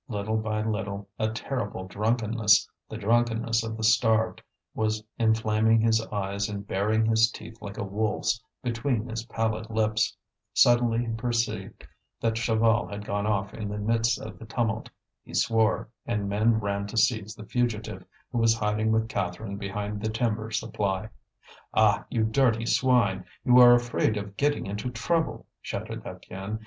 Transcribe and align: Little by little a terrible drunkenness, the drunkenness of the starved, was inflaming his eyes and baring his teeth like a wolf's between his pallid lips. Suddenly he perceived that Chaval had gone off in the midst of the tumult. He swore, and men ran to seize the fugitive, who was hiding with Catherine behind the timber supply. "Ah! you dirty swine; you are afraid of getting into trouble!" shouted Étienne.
Little 0.07 0.37
by 0.37 0.63
little 0.63 1.07
a 1.19 1.29
terrible 1.29 1.87
drunkenness, 1.87 2.67
the 2.89 2.97
drunkenness 2.97 3.63
of 3.63 3.77
the 3.77 3.83
starved, 3.83 4.41
was 4.73 5.03
inflaming 5.19 5.79
his 5.79 6.01
eyes 6.07 6.49
and 6.49 6.65
baring 6.65 7.05
his 7.05 7.29
teeth 7.29 7.61
like 7.61 7.77
a 7.77 7.83
wolf's 7.83 8.43
between 8.63 9.07
his 9.07 9.23
pallid 9.27 9.69
lips. 9.69 10.17
Suddenly 10.55 11.05
he 11.05 11.13
perceived 11.13 11.85
that 12.19 12.33
Chaval 12.33 12.87
had 12.89 13.05
gone 13.05 13.27
off 13.27 13.53
in 13.53 13.69
the 13.69 13.77
midst 13.77 14.19
of 14.19 14.39
the 14.39 14.45
tumult. 14.47 14.89
He 15.23 15.35
swore, 15.35 15.87
and 16.07 16.27
men 16.27 16.59
ran 16.59 16.87
to 16.87 16.97
seize 16.97 17.35
the 17.35 17.45
fugitive, 17.45 18.03
who 18.31 18.39
was 18.39 18.55
hiding 18.57 18.91
with 18.91 19.07
Catherine 19.07 19.57
behind 19.57 20.01
the 20.01 20.09
timber 20.09 20.49
supply. 20.49 21.09
"Ah! 21.75 22.05
you 22.09 22.23
dirty 22.23 22.65
swine; 22.65 23.23
you 23.45 23.59
are 23.59 23.75
afraid 23.75 24.17
of 24.17 24.35
getting 24.35 24.65
into 24.65 24.89
trouble!" 24.89 25.45
shouted 25.61 26.01
Étienne. 26.05 26.59